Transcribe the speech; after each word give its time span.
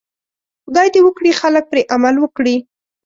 خدای 0.63 0.87
دې 0.93 1.01
وکړي 1.05 1.31
خلک 1.39 1.63
پرې 1.71 1.81
عمل 1.93 2.15
وکړي. 2.19 2.55